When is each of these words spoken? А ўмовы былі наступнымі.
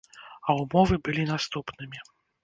А 0.47 0.53
ўмовы 0.61 0.97
былі 1.07 1.25
наступнымі. 1.31 1.99